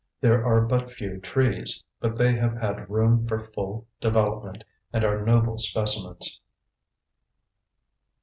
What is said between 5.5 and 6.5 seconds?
specimens.